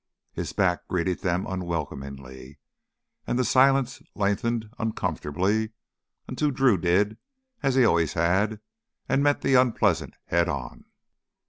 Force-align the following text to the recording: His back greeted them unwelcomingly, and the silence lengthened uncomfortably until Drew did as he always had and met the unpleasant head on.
His 0.33 0.51
back 0.51 0.87
greeted 0.87 1.19
them 1.19 1.45
unwelcomingly, 1.45 2.57
and 3.27 3.37
the 3.37 3.45
silence 3.45 4.01
lengthened 4.15 4.71
uncomfortably 4.79 5.73
until 6.27 6.49
Drew 6.49 6.79
did 6.79 7.19
as 7.61 7.75
he 7.75 7.85
always 7.85 8.13
had 8.13 8.59
and 9.07 9.21
met 9.21 9.41
the 9.41 9.53
unpleasant 9.53 10.15
head 10.25 10.49
on. 10.49 10.85